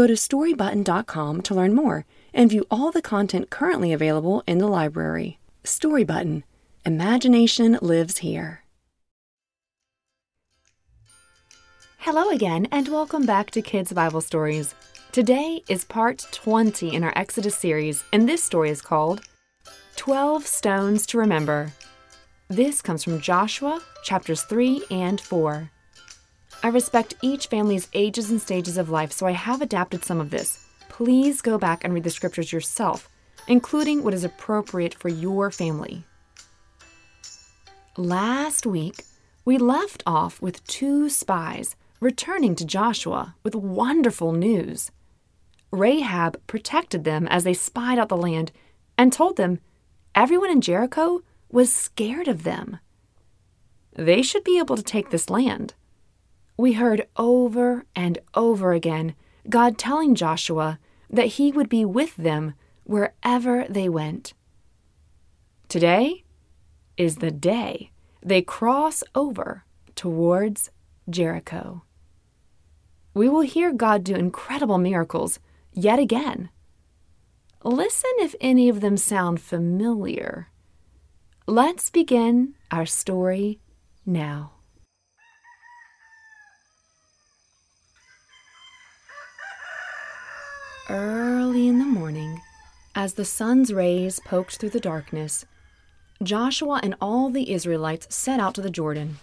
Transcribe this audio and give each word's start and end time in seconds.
Go 0.00 0.06
to 0.06 0.14
storybutton.com 0.14 1.42
to 1.42 1.54
learn 1.54 1.74
more 1.74 2.06
and 2.32 2.48
view 2.48 2.64
all 2.70 2.90
the 2.90 3.02
content 3.02 3.50
currently 3.50 3.92
available 3.92 4.42
in 4.46 4.56
the 4.56 4.66
library. 4.66 5.38
Storybutton 5.62 6.42
Imagination 6.86 7.78
lives 7.82 8.16
here. 8.16 8.64
Hello 11.98 12.30
again, 12.30 12.66
and 12.72 12.88
welcome 12.88 13.26
back 13.26 13.50
to 13.50 13.60
Kids 13.60 13.92
Bible 13.92 14.22
Stories. 14.22 14.74
Today 15.12 15.62
is 15.68 15.84
part 15.84 16.26
20 16.32 16.94
in 16.94 17.04
our 17.04 17.12
Exodus 17.14 17.56
series, 17.56 18.02
and 18.10 18.26
this 18.26 18.42
story 18.42 18.70
is 18.70 18.80
called 18.80 19.20
12 19.96 20.46
Stones 20.46 21.04
to 21.08 21.18
Remember. 21.18 21.74
This 22.48 22.80
comes 22.80 23.04
from 23.04 23.20
Joshua 23.20 23.82
chapters 24.02 24.44
3 24.44 24.82
and 24.90 25.20
4. 25.20 25.70
I 26.62 26.68
respect 26.68 27.14
each 27.22 27.46
family's 27.46 27.88
ages 27.94 28.30
and 28.30 28.40
stages 28.40 28.76
of 28.76 28.90
life, 28.90 29.12
so 29.12 29.26
I 29.26 29.32
have 29.32 29.62
adapted 29.62 30.04
some 30.04 30.20
of 30.20 30.30
this. 30.30 30.66
Please 30.90 31.40
go 31.40 31.56
back 31.56 31.84
and 31.84 31.94
read 31.94 32.04
the 32.04 32.10
scriptures 32.10 32.52
yourself, 32.52 33.08
including 33.48 34.04
what 34.04 34.12
is 34.12 34.24
appropriate 34.24 34.94
for 34.94 35.08
your 35.08 35.50
family. 35.50 36.04
Last 37.96 38.66
week, 38.66 39.04
we 39.46 39.56
left 39.56 40.02
off 40.06 40.42
with 40.42 40.66
two 40.66 41.08
spies 41.08 41.76
returning 41.98 42.54
to 42.56 42.66
Joshua 42.66 43.34
with 43.42 43.54
wonderful 43.54 44.32
news. 44.32 44.90
Rahab 45.70 46.40
protected 46.46 47.04
them 47.04 47.26
as 47.28 47.44
they 47.44 47.54
spied 47.54 47.98
out 47.98 48.10
the 48.10 48.16
land 48.16 48.52
and 48.98 49.12
told 49.12 49.36
them 49.36 49.60
everyone 50.14 50.50
in 50.50 50.60
Jericho 50.60 51.22
was 51.50 51.72
scared 51.72 52.28
of 52.28 52.42
them. 52.42 52.78
They 53.94 54.20
should 54.20 54.44
be 54.44 54.58
able 54.58 54.76
to 54.76 54.82
take 54.82 55.10
this 55.10 55.30
land. 55.30 55.74
We 56.60 56.74
heard 56.74 57.06
over 57.16 57.86
and 57.96 58.18
over 58.34 58.74
again 58.74 59.14
God 59.48 59.78
telling 59.78 60.14
Joshua 60.14 60.78
that 61.08 61.38
he 61.38 61.50
would 61.50 61.70
be 61.70 61.86
with 61.86 62.14
them 62.16 62.52
wherever 62.84 63.64
they 63.70 63.88
went. 63.88 64.34
Today, 65.68 66.22
is 66.98 67.16
the 67.16 67.30
day 67.30 67.92
they 68.22 68.42
cross 68.42 69.02
over 69.14 69.64
towards 69.94 70.68
Jericho. 71.08 71.82
We 73.14 73.26
will 73.26 73.40
hear 73.40 73.72
God 73.72 74.04
do 74.04 74.14
incredible 74.14 74.76
miracles 74.76 75.38
yet 75.72 75.98
again. 75.98 76.50
Listen 77.64 78.10
if 78.18 78.34
any 78.38 78.68
of 78.68 78.82
them 78.82 78.98
sound 78.98 79.40
familiar. 79.40 80.50
Let's 81.46 81.88
begin 81.88 82.54
our 82.70 82.84
story 82.84 83.60
now. 84.04 84.59
Early 90.92 91.68
in 91.68 91.78
the 91.78 91.84
morning, 91.84 92.40
as 92.96 93.14
the 93.14 93.24
sun's 93.24 93.72
rays 93.72 94.18
poked 94.24 94.56
through 94.56 94.70
the 94.70 94.80
darkness, 94.80 95.44
Joshua 96.20 96.80
and 96.82 96.96
all 97.00 97.30
the 97.30 97.52
Israelites 97.52 98.12
set 98.12 98.40
out 98.40 98.56
to 98.56 98.60
the 98.60 98.70
Jordan, 98.70 99.18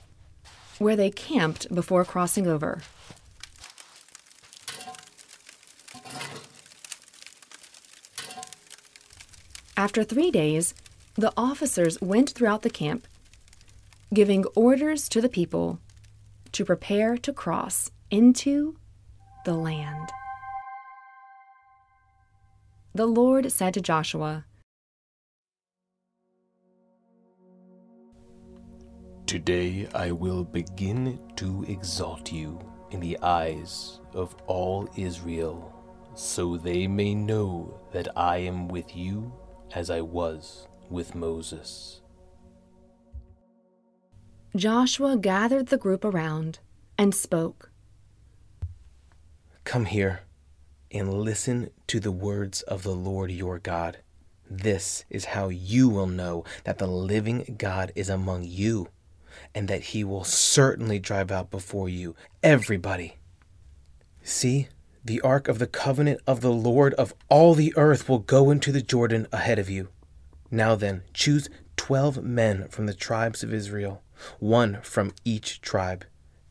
where 0.79 0.95
they 0.95 1.11
camped 1.11 1.67
before 1.75 2.05
crossing 2.05 2.47
over. 2.47 2.83
After 9.75 10.05
three 10.05 10.31
days, 10.31 10.73
the 11.15 11.33
officers 11.35 11.99
went 11.99 12.29
throughout 12.29 12.61
the 12.61 12.69
camp, 12.69 13.05
giving 14.13 14.45
orders 14.55 15.09
to 15.09 15.19
the 15.19 15.27
people 15.27 15.81
to 16.53 16.63
prepare 16.63 17.17
to 17.17 17.33
cross 17.33 17.91
into 18.09 18.77
the 19.43 19.53
land. 19.53 20.13
The 22.97 23.05
Lord 23.05 23.51
said 23.51 23.75
to 23.75 23.81
Joshua, 23.81 24.43
Today 29.27 29.87
I 29.93 30.09
will 30.09 30.43
begin 30.43 31.19
to 31.35 31.63
exalt 31.67 32.31
you 32.31 32.59
in 32.89 32.99
the 32.99 33.19
eyes 33.19 33.99
of 34.15 34.35
all 34.47 34.89
Israel, 34.95 35.71
so 36.15 36.57
they 36.57 36.87
may 36.87 37.13
know 37.13 37.79
that 37.91 38.07
I 38.17 38.37
am 38.37 38.67
with 38.67 38.95
you 38.95 39.31
as 39.75 39.91
I 39.91 40.01
was 40.01 40.67
with 40.89 41.13
Moses. 41.13 42.01
Joshua 44.55 45.17
gathered 45.17 45.67
the 45.67 45.77
group 45.77 46.03
around 46.03 46.57
and 46.97 47.13
spoke. 47.13 47.69
Come 49.65 49.85
here 49.85 50.26
and 50.91 51.13
listen 51.13 51.69
to 51.87 51.99
the 51.99 52.11
words 52.11 52.61
of 52.63 52.83
the 52.83 52.95
Lord 52.95 53.31
your 53.31 53.59
God. 53.59 53.99
This 54.49 55.03
is 55.09 55.25
how 55.25 55.49
you 55.49 55.89
will 55.89 56.07
know 56.07 56.45
that 56.63 56.77
the 56.77 56.87
living 56.87 57.55
God 57.57 57.91
is 57.95 58.09
among 58.09 58.43
you 58.43 58.89
and 59.53 59.67
that 59.67 59.81
he 59.81 60.03
will 60.03 60.23
certainly 60.23 60.99
drive 60.99 61.31
out 61.31 61.51
before 61.51 61.89
you 61.89 62.15
everybody. 62.41 63.17
See, 64.23 64.67
the 65.03 65.21
ark 65.21 65.47
of 65.47 65.59
the 65.59 65.67
covenant 65.67 66.21
of 66.27 66.41
the 66.41 66.51
Lord 66.51 66.93
of 66.95 67.13
all 67.29 67.53
the 67.53 67.73
earth 67.77 68.09
will 68.09 68.19
go 68.19 68.49
into 68.49 68.71
the 68.71 68.81
Jordan 68.81 69.27
ahead 69.31 69.59
of 69.59 69.69
you. 69.69 69.89
Now 70.51 70.75
then, 70.75 71.03
choose 71.13 71.49
twelve 71.75 72.23
men 72.23 72.67
from 72.69 72.87
the 72.87 72.93
tribes 72.93 73.43
of 73.43 73.53
Israel, 73.53 74.01
one 74.39 74.79
from 74.81 75.13
each 75.23 75.61
tribe. 75.61 76.05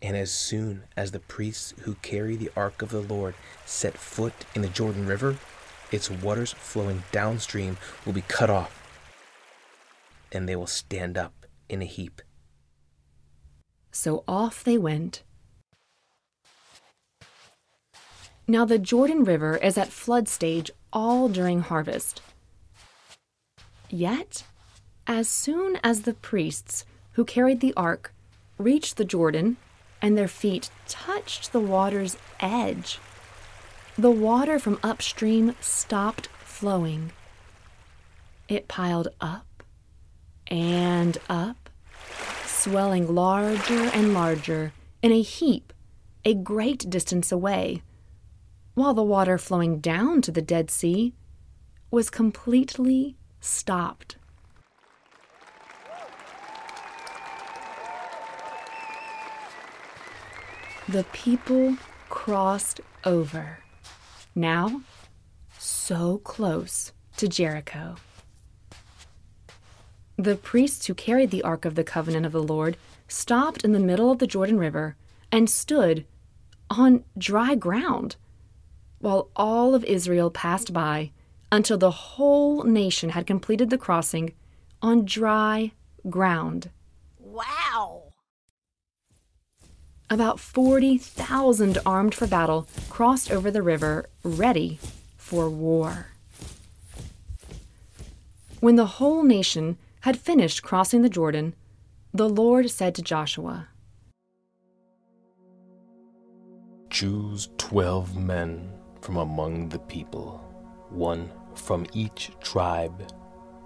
And 0.07 0.17
as 0.17 0.31
soon 0.31 0.85
as 0.97 1.11
the 1.11 1.19
priests 1.19 1.75
who 1.81 1.97
carry 1.97 2.37
the 2.37 2.53
ark 2.57 2.81
of 2.81 2.91
the 2.91 3.01
Lord 3.01 3.35
set 3.65 3.99
foot 3.99 4.33
in 4.55 4.63
the 4.63 4.69
Jordan 4.69 5.05
River, 5.05 5.37
its 5.91 6.09
waters 6.09 6.53
flowing 6.53 7.03
downstream 7.11 7.77
will 8.05 8.13
be 8.13 8.23
cut 8.23 8.49
off, 8.49 8.89
and 10.31 10.49
they 10.49 10.55
will 10.55 10.69
stand 10.69 11.19
up 11.19 11.45
in 11.69 11.83
a 11.83 11.87
heap. 11.87 12.23
So 13.91 14.23
off 14.29 14.63
they 14.63 14.79
went. 14.79 15.25
Now 18.47 18.65
the 18.65 18.79
Jordan 18.79 19.25
River 19.25 19.57
is 19.57 19.77
at 19.77 19.89
flood 19.89 20.29
stage 20.29 20.71
all 20.93 21.29
during 21.29 21.63
harvest. 21.63 22.23
Yet, 23.91 24.45
as 25.09 25.29
soon 25.29 25.81
as 25.83 26.03
the 26.03 26.15
priests 26.15 26.85
who 27.15 27.25
carried 27.25 27.59
the 27.59 27.75
ark 27.77 28.13
reached 28.57 28.99
the 28.99 29.05
Jordan 29.05 29.57
and 30.01 30.17
their 30.17 30.29
feet 30.29 30.71
touched 30.87 31.53
the 31.53 31.61
water's 31.61 32.17
edge, 32.41 32.99
the 33.99 34.11
water 34.11 34.59
from 34.59 34.79
upstream 34.83 35.55
stopped 35.61 36.27
flowing. 36.41 37.13
It 38.49 38.69
piled 38.69 39.09
up 39.21 39.63
and 40.49 41.19
up 41.29 41.71
swelling 42.45 43.15
larger 43.15 43.85
and 43.95 44.13
larger 44.13 44.73
in 45.03 45.13
a 45.13 45.23
heap 45.23 45.73
a 46.25 46.35
great 46.35 46.91
distance 46.91 47.31
away, 47.31 47.83
while 48.75 48.93
the 48.93 49.03
water 49.03 49.39
flowing 49.39 49.79
down 49.79 50.21
to 50.23 50.33
the 50.33 50.43
Dead 50.43 50.71
Sea 50.71 51.15
was 51.91 52.11
completely 52.11 53.17
stopped. 53.41 54.17
The 60.89 61.05
people 61.13 61.77
crossed 62.09 62.81
over, 63.05 63.59
now 64.37 64.83
so 65.59 66.19
close 66.19 66.93
to 67.17 67.27
Jericho. 67.27 67.97
The 70.17 70.37
priests 70.37 70.87
who 70.87 70.95
carried 70.95 71.33
the 71.33 71.43
Ark 71.43 71.65
of 71.65 71.75
the 71.75 71.83
Covenant 71.83 72.25
of 72.25 72.31
the 72.31 72.43
Lord 72.43 72.77
stopped 73.09 73.65
in 73.65 73.73
the 73.73 73.81
middle 73.81 74.13
of 74.13 74.21
the 74.21 74.29
Jordan 74.29 74.59
River 74.59 74.95
and 75.33 75.51
stood 75.51 76.07
on 76.71 77.03
dry 77.19 77.57
ground 77.57 78.15
while 79.01 79.29
all 79.35 79.75
of 79.75 79.85
Israel 79.85 80.31
passed 80.31 80.73
by 80.73 81.11
until 81.51 81.79
the 81.79 81.91
whole 81.91 82.63
nation 82.63 83.11
had 83.11 83.27
completed 83.27 83.71
the 83.71 83.79
crossing 83.79 84.33
on 84.81 85.05
dry 85.05 85.73
ground. 86.09 86.71
About 90.09 90.39
40,000 90.39 91.79
armed 91.85 92.15
for 92.15 92.29
battle 92.29 92.69
crossed 92.89 93.33
over 93.33 93.51
the 93.51 93.63
river, 93.63 94.07
ready 94.23 94.79
for 95.17 95.51
war. 95.51 96.07
When 98.61 98.77
the 98.77 98.87
whole 98.87 99.25
nation 99.25 99.79
had 100.03 100.17
finished 100.17 100.63
crossing 100.63 101.03
the 101.03 101.09
Jordan, 101.09 101.55
the 102.15 102.29
Lord 102.29 102.71
said 102.71 102.95
to 102.95 103.03
Joshua, 103.03 103.69
Choose 106.89 107.49
twelve 107.59 108.17
men 108.17 108.73
from 109.01 109.17
among 109.17 109.69
the 109.69 109.81
people, 109.81 110.39
one 110.89 111.31
from 111.55 111.85
each 111.93 112.31
tribe, 112.41 113.11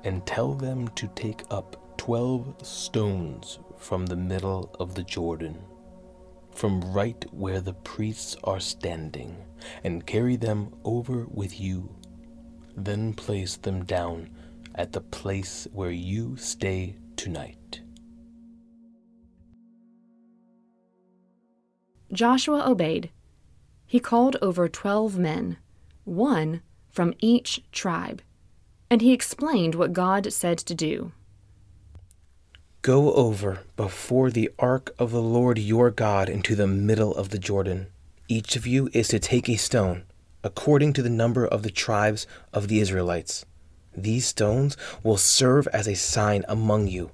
and 0.05 0.27
tell 0.27 0.55
them 0.55 0.89
to 0.97 1.07
take 1.09 1.43
up 1.51 1.97
twelve 1.99 2.55
stones 2.63 3.59
from 3.77 4.07
the 4.07 4.17
middle 4.17 4.75
of 4.81 4.95
the 4.95 5.05
Jordan, 5.05 5.63
from 6.61 6.83
right 6.93 7.25
where 7.33 7.63
the 7.63 7.73
priests 7.73 8.37
are 8.45 8.61
standing, 8.61 9.35
and 9.83 10.07
carry 10.07 10.37
them 10.37 10.71
over 10.85 11.25
with 11.31 11.59
you. 11.59 11.89
Then 12.77 13.15
place 13.15 13.57
them 13.57 13.83
down 13.87 14.29
at 14.75 14.93
the 14.93 15.01
place 15.01 15.67
where 15.73 15.91
you 15.91 16.37
stay 16.37 16.97
tonight. 17.17 17.81
Joshua 22.13 22.69
obeyed. 22.69 23.11
He 23.87 23.99
called 23.99 24.37
over 24.43 24.69
twelve 24.69 25.17
men, 25.17 25.57
one 26.05 26.61
from 26.91 27.15
each 27.21 27.63
tribe, 27.73 28.21
and 28.91 29.01
he 29.01 29.15
explained 29.15 29.75
what 29.75 29.95
God 29.95 30.31
said 30.31 30.59
to 30.59 30.75
do. 30.75 31.13
Go 32.83 33.13
over 33.13 33.61
before 33.77 34.31
the 34.31 34.51
ark 34.59 34.95
of 34.99 35.11
the 35.11 35.21
Lord 35.21 35.59
your 35.59 35.91
God 35.91 36.31
into 36.31 36.55
the 36.55 36.67
middle 36.67 37.15
of 37.15 37.29
the 37.29 37.39
Jordan. 37.39 37.89
Each 38.27 38.57
of 38.57 38.67
you 38.67 38.89
is 38.95 39.09
to 39.09 39.19
take 39.19 39.51
a 39.51 39.57
stone, 39.57 40.05
according 40.43 40.95
to 40.95 41.03
the 41.03 41.11
number 41.11 41.45
of 41.45 41.63
the 41.63 41.71
tribes 41.71 42.27
of 42.55 42.69
the 42.69 42.81
Israelites. 42.81 43.45
These 43.95 44.25
stones 44.25 44.79
will 45.03 45.19
serve 45.19 45.69
as 45.75 45.87
a 45.87 45.95
sign 45.95 46.47
among 46.49 46.87
you. 46.87 47.11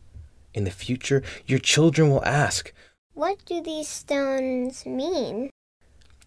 In 0.54 0.62
the 0.62 0.70
future, 0.70 1.24
your 1.46 1.58
children 1.58 2.10
will 2.10 2.24
ask, 2.24 2.72
What 3.14 3.44
do 3.44 3.60
these 3.60 3.88
stones 3.88 4.86
mean? 4.86 5.50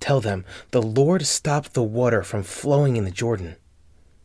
Tell 0.01 0.19
them, 0.19 0.43
the 0.71 0.81
Lord 0.81 1.25
stopped 1.25 1.75
the 1.75 1.83
water 1.83 2.23
from 2.23 2.43
flowing 2.43 2.97
in 2.97 3.05
the 3.05 3.11
Jordan. 3.11 3.55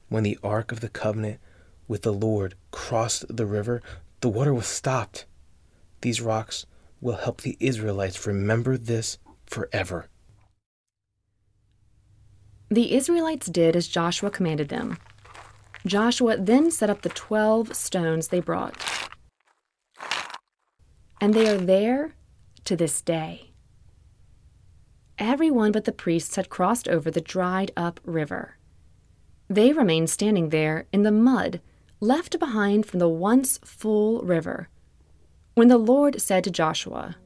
When 0.08 0.24
the 0.24 0.40
ark 0.42 0.72
of 0.72 0.80
the 0.80 0.88
covenant 0.88 1.38
with 1.86 2.02
the 2.02 2.12
Lord 2.12 2.56
crossed 2.72 3.24
the 3.28 3.46
river, 3.46 3.80
the 4.24 4.30
water 4.30 4.54
was 4.54 4.66
stopped. 4.66 5.26
These 6.00 6.22
rocks 6.22 6.64
will 6.98 7.16
help 7.16 7.42
the 7.42 7.58
Israelites 7.60 8.26
remember 8.26 8.78
this 8.78 9.18
forever. 9.44 10.06
The 12.70 12.94
Israelites 12.94 13.48
did 13.48 13.76
as 13.76 13.86
Joshua 13.86 14.30
commanded 14.30 14.70
them. 14.70 14.96
Joshua 15.84 16.38
then 16.38 16.70
set 16.70 16.88
up 16.88 17.02
the 17.02 17.10
twelve 17.10 17.76
stones 17.76 18.28
they 18.28 18.40
brought. 18.40 18.82
And 21.20 21.34
they 21.34 21.46
are 21.46 21.58
there 21.58 22.14
to 22.64 22.76
this 22.76 23.02
day. 23.02 23.50
Everyone 25.18 25.70
but 25.70 25.84
the 25.84 25.92
priests 25.92 26.36
had 26.36 26.48
crossed 26.48 26.88
over 26.88 27.10
the 27.10 27.20
dried 27.20 27.72
up 27.76 28.00
river. 28.04 28.56
They 29.50 29.74
remained 29.74 30.08
standing 30.08 30.48
there 30.48 30.86
in 30.94 31.02
the 31.02 31.12
mud 31.12 31.60
left 32.04 32.38
behind 32.38 32.84
from 32.84 32.98
the 32.98 33.08
once 33.08 33.58
full 33.64 34.20
river. 34.22 34.68
When 35.54 35.68
the 35.68 35.78
Lord 35.78 36.20
said 36.20 36.44
to 36.44 36.50
Joshua, 36.50 37.16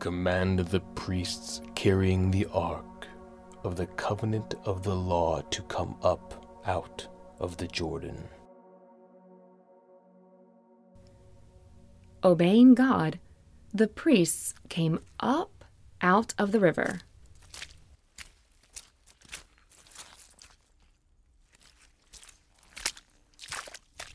Command 0.00 0.60
the 0.60 0.80
priests 0.80 1.60
carrying 1.74 2.30
the 2.30 2.46
ark 2.52 3.06
of 3.62 3.76
the 3.76 3.86
covenant 3.86 4.54
of 4.64 4.82
the 4.82 4.96
law 4.96 5.42
to 5.42 5.62
come 5.62 5.94
up 6.02 6.62
out 6.66 7.06
of 7.38 7.58
the 7.58 7.68
Jordan. 7.68 8.28
Obeying 12.24 12.74
God, 12.74 13.18
the 13.72 13.86
priests 13.86 14.54
came 14.68 15.00
up 15.20 15.64
out 16.02 16.34
of 16.38 16.52
the 16.52 16.60
river. 16.60 17.00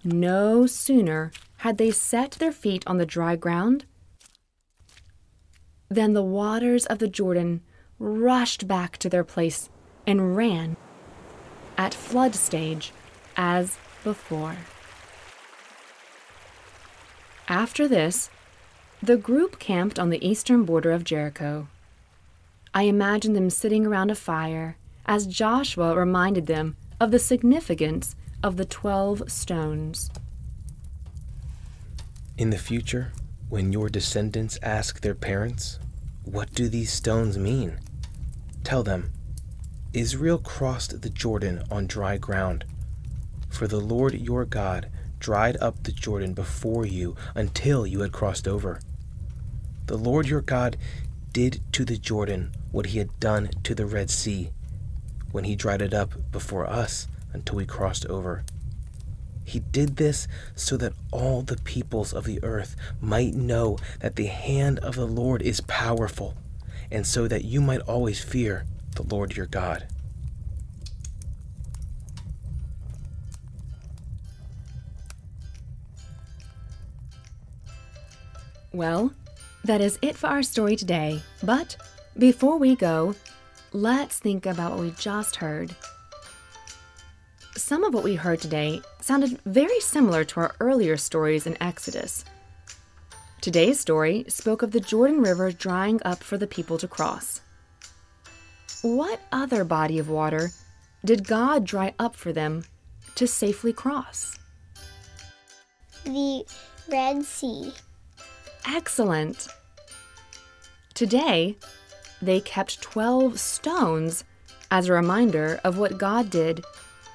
No 0.07 0.67
sooner 0.67 1.31
had 1.57 1.79
they 1.79 1.89
set 1.89 2.33
their 2.33 2.51
feet 2.51 2.83
on 2.85 2.99
the 2.99 3.07
dry 3.07 3.35
ground 3.35 3.85
than 5.89 6.13
the 6.13 6.21
waters 6.21 6.85
of 6.85 6.99
the 6.99 7.07
Jordan 7.07 7.61
rushed 7.97 8.67
back 8.67 8.97
to 8.97 9.09
their 9.09 9.23
place 9.23 9.67
and 10.05 10.37
ran 10.37 10.77
at 11.75 11.95
flood 11.95 12.35
stage 12.35 12.91
as 13.35 13.79
before. 14.03 14.57
After 17.47 17.87
this, 17.87 18.29
the 19.01 19.17
group 19.17 19.57
camped 19.57 19.97
on 19.97 20.11
the 20.11 20.23
eastern 20.23 20.65
border 20.65 20.91
of 20.91 21.03
Jericho. 21.03 21.67
I 22.75 22.83
imagine 22.83 23.33
them 23.33 23.49
sitting 23.49 23.87
around 23.87 24.11
a 24.11 24.15
fire 24.15 24.77
as 25.07 25.25
Joshua 25.25 25.95
reminded 25.95 26.45
them 26.45 26.77
of 26.99 27.09
the 27.09 27.19
significance 27.19 28.15
of 28.45 28.57
the 28.57 28.65
twelve 28.65 29.23
stones. 29.25 30.11
In 32.37 32.51
the 32.51 32.59
future, 32.59 33.11
when 33.49 33.73
your 33.73 33.89
descendants 33.89 34.59
ask 34.61 35.01
their 35.01 35.15
parents, 35.15 35.79
What 36.25 36.53
do 36.53 36.69
these 36.69 36.93
stones 36.93 37.39
mean? 37.39 37.79
Tell 38.63 38.83
them, 38.83 39.09
Israel 39.93 40.37
crossed 40.37 41.01
the 41.01 41.09
Jordan 41.09 41.63
on 41.71 41.87
dry 41.87 42.17
ground. 42.17 42.65
For 43.49 43.65
the 43.65 43.79
Lord 43.79 44.13
your 44.13 44.45
God 44.45 44.91
dried 45.17 45.57
up 45.57 45.81
the 45.81 45.91
Jordan 45.91 46.35
before 46.35 46.85
you 46.85 47.15
until 47.33 47.87
you 47.87 48.01
had 48.01 48.11
crossed 48.11 48.47
over. 48.47 48.79
The 49.87 49.97
Lord 49.97 50.27
your 50.27 50.41
God 50.41 50.77
did 51.33 51.63
to 51.71 51.83
the 51.83 51.97
Jordan 51.97 52.51
what 52.71 52.87
he 52.87 52.99
had 52.99 53.19
done 53.19 53.49
to 53.63 53.73
the 53.73 53.87
Red 53.87 54.11
Sea 54.11 54.51
when 55.31 55.45
he 55.45 55.55
dried 55.55 55.81
it 55.81 55.95
up 55.95 56.31
before 56.31 56.69
us 56.69 57.07
until 57.35 57.57
we 57.57 57.65
crossed 57.65 58.05
over. 58.07 58.43
He 59.43 59.59
did 59.59 59.97
this 59.97 60.27
so 60.55 60.75
that 60.77 60.93
all 61.11 61.43
the 61.43 61.57
peoples 61.57 62.13
of 62.13 62.23
the 62.25 62.43
earth 62.43 62.75
might 62.99 63.35
know 63.35 63.77
that 63.99 64.15
the 64.15 64.25
hand 64.25 64.79
of 64.79 64.95
the 64.95 65.05
Lord 65.05 65.43
is 65.43 65.61
powerful, 65.61 66.35
and 66.89 67.05
so 67.05 67.27
that 67.27 67.45
you 67.45 67.61
might 67.61 67.81
always 67.81 68.23
fear 68.23 68.65
the 68.95 69.03
Lord 69.03 69.37
your 69.37 69.45
God. 69.45 69.85
Well, 78.73 79.13
that 79.63 79.79
is 79.79 79.97
it 80.01 80.17
for 80.17 80.27
our 80.27 80.43
story 80.43 80.75
today. 80.75 81.21
But 81.43 81.77
before 82.17 82.57
we 82.57 82.75
go, 82.75 83.15
let's 83.71 84.19
think 84.19 84.45
about 84.45 84.73
what 84.73 84.81
we 84.81 84.91
just 84.91 85.37
heard. 85.37 85.73
Some 87.67 87.83
of 87.83 87.95
what 87.95 88.03
we 88.03 88.13
heard 88.13 88.41
today 88.41 88.79
sounded 89.01 89.41
very 89.43 89.79
similar 89.79 90.23
to 90.23 90.39
our 90.39 90.55
earlier 90.59 90.97
stories 90.97 91.47
in 91.47 91.57
Exodus. 91.59 92.23
Today's 93.41 93.79
story 93.79 94.23
spoke 94.27 94.61
of 94.61 94.69
the 94.69 94.79
Jordan 94.79 95.19
River 95.19 95.51
drying 95.51 95.99
up 96.05 96.21
for 96.21 96.37
the 96.37 96.45
people 96.45 96.77
to 96.77 96.87
cross. 96.87 97.41
What 98.83 99.19
other 99.31 99.63
body 99.63 99.97
of 99.97 100.09
water 100.09 100.51
did 101.03 101.27
God 101.27 101.65
dry 101.65 101.95
up 101.97 102.15
for 102.15 102.31
them 102.31 102.65
to 103.15 103.25
safely 103.25 103.73
cross? 103.73 104.37
The 106.03 106.45
Red 106.87 107.23
Sea. 107.23 107.73
Excellent. 108.67 109.47
Today, 110.93 111.57
they 112.21 112.41
kept 112.41 112.83
12 112.83 113.39
stones 113.39 114.23
as 114.69 114.87
a 114.87 114.93
reminder 114.93 115.59
of 115.63 115.79
what 115.79 115.97
God 115.97 116.29
did 116.29 116.63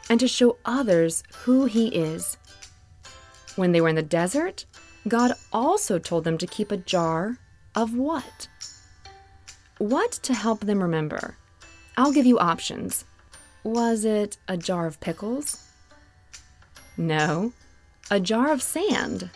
and 0.09 0.19
to 0.21 0.29
show 0.29 0.57
others 0.65 1.23
who 1.45 1.67
He 1.67 1.89
is. 1.89 2.37
When 3.57 3.73
they 3.73 3.81
were 3.81 3.89
in 3.89 3.97
the 3.97 4.03
desert, 4.03 4.65
God 5.09 5.33
also 5.53 5.99
told 5.99 6.25
them 6.25 6.39
to 6.39 6.47
keep 6.47 6.71
a 6.71 6.77
jar 6.77 7.39
of 7.75 7.95
what? 7.95 8.49
What 9.79 10.13
to 10.13 10.35
help 10.35 10.61
them 10.61 10.83
remember? 10.83 11.37
I'll 11.97 12.13
give 12.13 12.27
you 12.27 12.39
options. 12.39 13.05
Was 13.63 14.05
it 14.05 14.37
a 14.49 14.57
jar 14.57 14.87
of 14.87 15.01
pickles? 15.01 15.67
No. 16.97 17.53
A 18.11 18.21
jar 18.21 18.51
of 18.51 18.63
sand? 18.63 19.31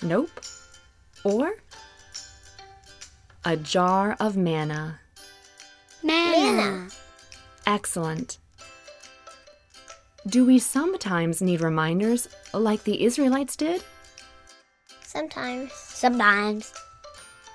Nope. 0.00 0.40
Or 1.24 1.54
a 3.44 3.56
jar 3.56 4.16
of 4.20 4.36
manna. 4.36 5.00
Manna. 6.02 6.88
Excellent. 7.66 8.38
Do 10.28 10.44
we 10.44 10.60
sometimes 10.60 11.42
need 11.42 11.60
reminders 11.60 12.28
like 12.54 12.84
the 12.84 13.02
Israelites 13.02 13.56
did? 13.56 13.82
Sometimes. 15.04 15.72
Sometimes. 15.72 16.72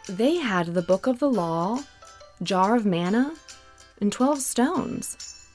They 0.09 0.35
had 0.35 0.73
the 0.73 0.81
book 0.81 1.07
of 1.07 1.19
the 1.19 1.29
law, 1.29 1.79
jar 2.43 2.75
of 2.75 2.85
manna, 2.85 3.33
and 4.01 4.11
12 4.11 4.41
stones. 4.41 5.47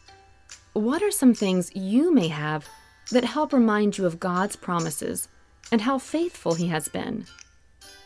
What 0.73 1.03
are 1.03 1.11
some 1.11 1.35
things 1.35 1.71
you 1.75 2.15
may 2.15 2.29
have 2.29 2.67
that 3.11 3.25
help 3.25 3.53
remind 3.53 3.99
you 3.99 4.07
of 4.07 4.19
God's 4.19 4.57
promises 4.57 5.29
and 5.71 5.83
how 5.83 5.99
faithful 5.99 6.55
He 6.55 6.69
has 6.69 6.89
been? 6.89 7.27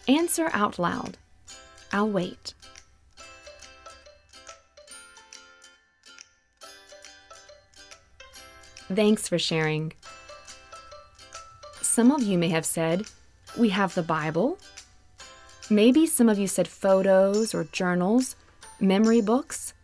Answer 0.08 0.50
out 0.52 0.80
loud. 0.80 1.16
I'll 1.92 2.10
wait. 2.10 2.54
Thanks 8.94 9.28
for 9.28 9.38
sharing. 9.38 9.92
Some 11.82 12.12
of 12.12 12.22
you 12.22 12.38
may 12.38 12.48
have 12.50 12.66
said, 12.66 13.06
We 13.58 13.70
have 13.70 13.94
the 13.94 14.02
Bible. 14.02 14.58
Maybe 15.68 16.06
some 16.06 16.28
of 16.28 16.38
you 16.38 16.46
said 16.46 16.68
photos 16.68 17.52
or 17.52 17.64
journals, 17.64 18.36
memory 18.78 19.20
books. 19.20 19.74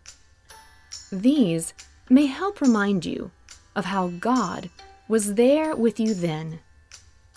These 1.11 1.75
may 2.09 2.27
help 2.27 2.61
remind 2.61 3.05
you 3.05 3.33
of 3.75 3.87
how 3.87 4.09
God 4.09 4.71
was 5.09 5.35
there 5.35 5.75
with 5.75 5.99
you 5.99 6.15
then, 6.15 6.61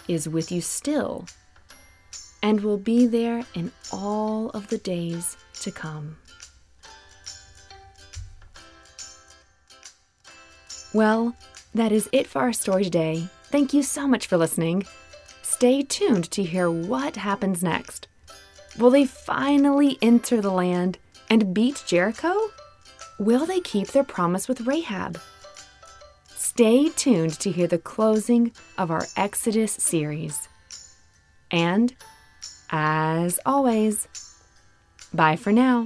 is 0.07 0.29
with 0.29 0.51
you 0.51 0.61
still, 0.61 1.25
and 2.43 2.61
will 2.61 2.77
be 2.77 3.07
there 3.07 3.43
in 3.55 3.71
all 3.91 4.49
of 4.51 4.67
the 4.67 4.77
days 4.77 5.35
to 5.61 5.71
come. 5.71 6.17
Well, 10.93 11.35
that 11.75 11.91
is 11.91 12.09
it 12.11 12.25
for 12.25 12.39
our 12.39 12.53
story 12.53 12.85
today. 12.85 13.27
Thank 13.51 13.73
you 13.73 13.83
so 13.83 14.07
much 14.07 14.27
for 14.27 14.37
listening. 14.37 14.85
Stay 15.43 15.83
tuned 15.83 16.31
to 16.31 16.43
hear 16.43 16.71
what 16.71 17.17
happens 17.17 17.61
next. 17.61 18.07
Will 18.79 18.89
they 18.89 19.05
finally 19.05 19.97
enter 20.01 20.41
the 20.41 20.51
land 20.51 20.97
and 21.29 21.53
beat 21.53 21.83
Jericho? 21.85 22.33
Will 23.19 23.45
they 23.45 23.59
keep 23.59 23.89
their 23.89 24.03
promise 24.03 24.47
with 24.47 24.61
Rahab? 24.61 25.19
Stay 26.27 26.89
tuned 26.89 27.39
to 27.39 27.51
hear 27.51 27.67
the 27.67 27.77
closing 27.77 28.51
of 28.77 28.89
our 28.89 29.05
Exodus 29.17 29.73
series. 29.73 30.47
And, 31.51 31.93
as 32.69 33.39
always, 33.45 34.07
bye 35.13 35.35
for 35.35 35.51
now. 35.51 35.85